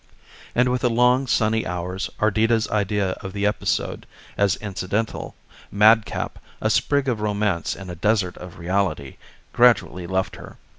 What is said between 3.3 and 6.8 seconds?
the episode as incidental, madcap, a